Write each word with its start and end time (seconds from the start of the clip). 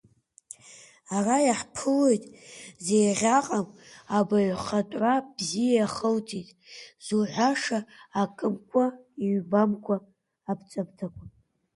Ара 1.15 1.37
иаҳԥылоит 1.47 2.23
зеиӷьаҟам 2.85 3.67
абаҩхатәра 4.17 5.13
бзиа 5.35 5.73
иахылҵит 5.79 6.49
ззуҳәаша 7.01 7.79
акымкәа-ҩбамкәа 8.21 9.95
аԥҵамҭақәа. 10.51 11.25